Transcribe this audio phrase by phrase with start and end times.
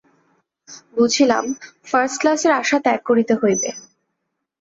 [0.95, 1.45] বুঝিলাম,
[1.89, 3.69] ফার্স্টক্লাসের আশা ত্যাগ করিতে হইবে।